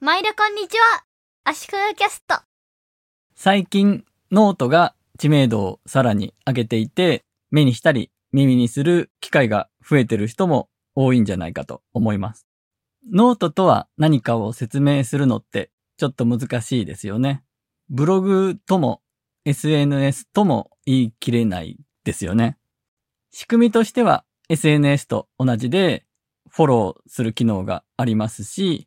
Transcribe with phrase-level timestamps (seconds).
[0.00, 1.02] 毎度こんにちは。
[1.42, 2.36] 足利キャスト。
[3.34, 12.46] 最近、ノートが知名度をさらに上げていて、目にしたり耳にする機会が増えてる人も多いんじゃないかと思います。
[13.12, 17.42] ノートとは何かを説明するのってちょっと難しいですよね。
[17.90, 19.02] ブログとも
[19.46, 22.56] SNS とも言い切れないですよね。
[23.32, 26.06] 仕組みとしては SNS と同じで
[26.48, 28.86] フォローする機能がありますし、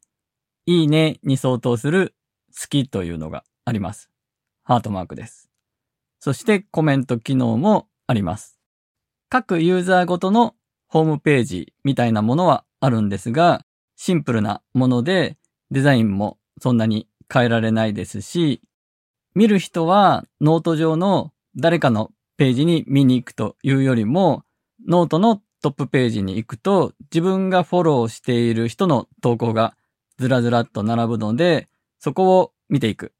[0.66, 2.14] いいねに相当する
[2.60, 4.10] 好きというのがあります。
[4.64, 5.50] ハートマークです。
[6.20, 8.60] そしてコメント機能もあります。
[9.30, 10.56] 各ユーザーごとの
[10.88, 15.38] ホームページみたいなものはあるんですが、シンプルなもので
[15.72, 18.62] デザインもそんなに変えられないですし、
[19.34, 24.44] 見る人はノート上の誰かのページに見に行くというよりも、
[24.88, 29.76] ノートのトップページに行くと自分がフォローしている人の投稿が
[30.22, 31.68] ずらずらっと並ぶので、
[32.00, 33.12] そこを見ていく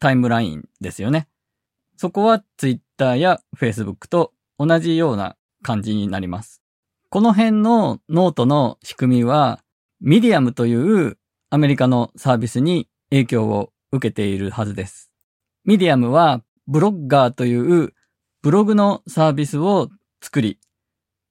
[0.00, 1.28] タイムラインですよね。
[1.96, 6.60] そこは Twitter や Facebook と同じような感じになります。
[7.10, 9.60] この辺のノートの仕組みは、
[10.00, 11.16] ミディアムという
[11.50, 15.12] アメリカのサービスに影響を受けているはずです。
[15.64, 17.94] ミディアムは Blogger という
[18.42, 19.88] ブログのサービスを
[20.20, 20.58] 作り、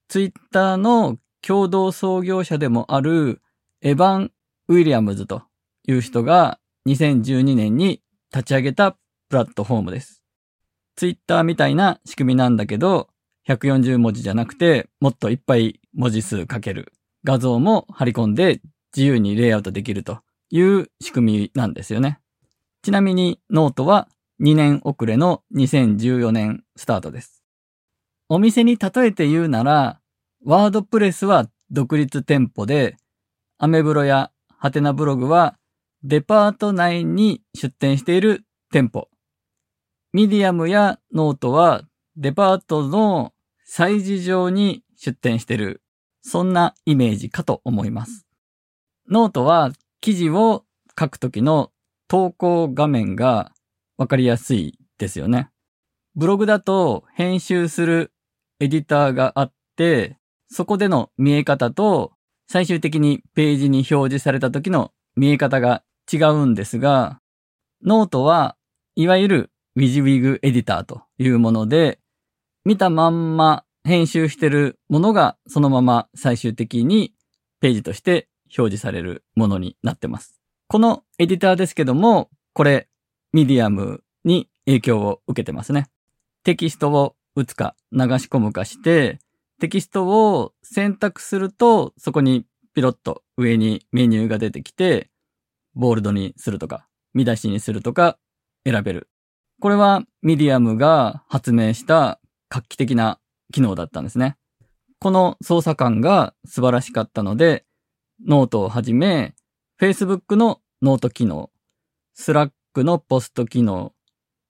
[0.08, 3.42] Twitter の共同創業者でもある
[3.82, 4.32] エヴァン・
[4.72, 5.44] ウィリアムズと
[5.86, 8.02] いう人が2012年に
[8.34, 8.94] 立ち上げた
[9.28, 10.24] プラットフォームです。
[10.96, 13.10] Twitter みたいな仕組みなんだけど、
[13.50, 16.94] 140文字じゃなくて、もっといっぱい文字数書ける。
[17.26, 18.62] 画像も貼り込んで
[18.96, 20.20] 自由にレイアウトできると
[20.50, 22.22] いう仕組みなんですよね。
[22.82, 24.08] ちなみにノートは
[24.42, 27.44] 2年遅れの2014年スタートです。
[28.30, 30.00] お店に例えて言うなら、
[30.46, 32.96] WordPress は独立店舗で、
[33.58, 34.32] アメブロや
[34.64, 35.58] はてなブログは
[36.04, 39.08] デパート内に出店している店舗。
[40.14, 41.82] ミディアムやノートは
[42.16, 43.34] デパートの
[43.68, 45.82] 催事場に出店している。
[46.22, 48.28] そんなイメージかと思います。
[49.10, 50.64] ノートは記事を
[51.00, 51.72] 書くときの
[52.08, 53.54] 投稿画面が
[53.98, 55.50] わかりやすいですよね。
[56.14, 58.14] ブログだと編集する
[58.60, 60.20] エディターがあって、
[60.52, 62.12] そこでの見え方と
[62.52, 67.22] 最終的にページに表示された時の見え方が違うんですが、
[67.82, 68.58] ノートは
[68.96, 72.00] いわゆる WYSIWYG エディターというもので、
[72.66, 77.14] 見たまんま編集してるものがそのまま最終的に
[77.62, 80.42] ページとして表示されるものになってます。
[80.68, 82.90] このエディターですけども、これ、
[83.32, 85.88] ミディアムに影響を受けてますね。
[86.44, 89.20] テキストを打つか流し込むかして、
[89.62, 95.12] テキストを選択すると、そこにピロッと上にメニューが出てきて、
[95.76, 98.18] ボールドにするとか、見出しにするとか
[98.66, 99.08] 選べる。
[99.60, 103.20] これはミディアムが発明した画期的な
[103.54, 104.36] 機能だったんですね。
[105.00, 107.64] この操作感が素晴らしかったので、
[108.26, 109.36] ノートをはじめ、
[109.80, 111.52] Facebook のノート機能、
[112.18, 113.94] Slack のポスト機能、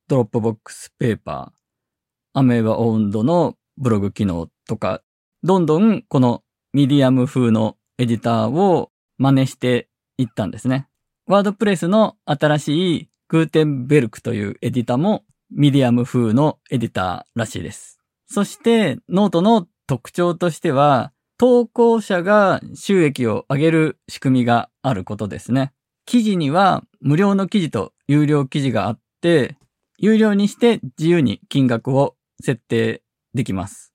[0.10, 5.02] Dropbox Paper、 Ameba Ownd のブログ機能とか、
[5.44, 6.44] どんどんこの
[6.74, 9.88] ミディアム風のエディターを真似して
[10.18, 10.88] いったんですね。
[11.28, 18.00] WordPress の新しい Gutenberg というエディターもミディアム風のエディターらしいです。
[18.28, 25.74] そしてノートの特徴としては、投稿者が収益を上げる仕組みがあることですね。
[26.06, 29.58] 記事には無料の記事と有料記事があって、
[29.98, 33.02] 有料にして自由に金額を設定
[33.34, 33.94] できます。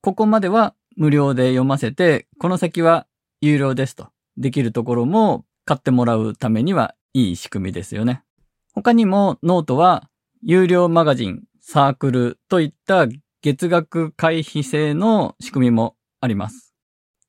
[0.00, 3.06] ここまでは無料で読ませて、この先は
[3.40, 8.22] 有料ですとできるところも買ってもらうためにはいい仕組みですよね。
[8.72, 10.08] 他にもノートは
[10.42, 13.06] 有料マガジン、サークルといった
[13.42, 16.74] 月額会費制の仕組みもあります。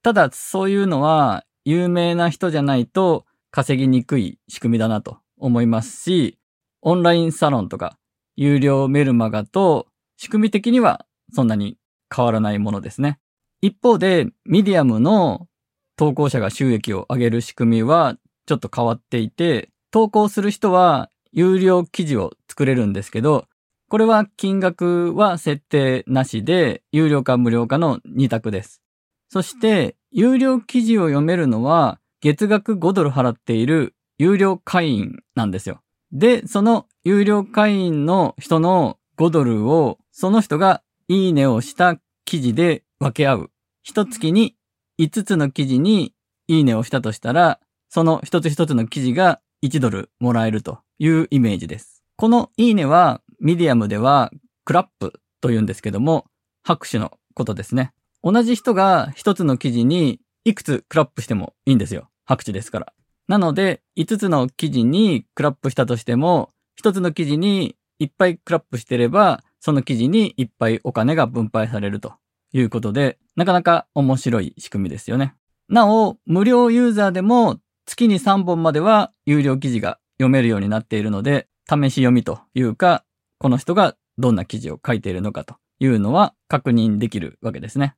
[0.04, 6.38] ただそういうのは有名な人じゃないと稼ぎにくい仕組みだなと思いますし、
[6.82, 7.98] オンラインサロンとか
[8.36, 9.88] 有料メルマガと
[10.18, 11.78] 仕組み的にはそんなに
[12.14, 13.20] 変わらないものですね。
[13.62, 15.48] 一方で、ミディアムの
[15.96, 18.16] 投稿者が収益を上げる仕組みは
[18.46, 23.48] ちょっと変わっていて、投稿する人は有料記事を作れるんですけど、
[23.90, 28.82] これは金額は設定なしで、有料か無料かの2択です。
[29.30, 35.82] そして、有料記事を読めるのは、月額5ドル払っている有料会員なんですよ。
[36.12, 43.52] で、その有料会員の人の5ドルを、その人がいいねをした記事で分け合う。
[43.84, 44.58] 一月に
[45.00, 46.14] 5つの記事に
[46.48, 47.60] いいねをしたとしたら、
[47.90, 52.04] その一つ一つの記事が1ドルもらえるというイメージです。
[52.18, 54.32] このいいねは、ミディアムでは
[54.66, 56.26] クラップと言うんですけども、
[56.64, 57.94] 拍手のことですね。
[58.22, 62.10] 同じ人が一つの記事にいくつクラップしてもいいんですよ。
[62.26, 62.94] 拍手ですから。
[63.30, 66.52] なので、5つの記事にクラップしたとしても、
[66.82, 72.14] 1つの記事にいっぱいクラップしてれば、その記事にいっぱいお金が分配されると
[72.54, 75.36] いうことで、なかなか面白い仕組みですよね。
[75.70, 83.04] なお、無料ユーザーでも月に3本までは有料記事が読めるようになっているので、試し読みというか、
[83.40, 87.96] この人がどんな記事を書いているのかというのは確認できるわけですね。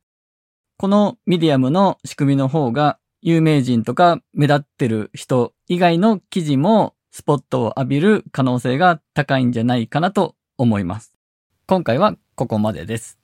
[0.76, 11.09] このミディアムの仕組みの方が有名人とか目立ってる人以外の記事もスポットを浴びる可能性が高いんじゃないかなと思います。
[11.70, 13.16] 今回はここまでです。